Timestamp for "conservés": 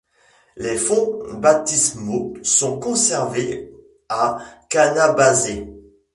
2.79-3.71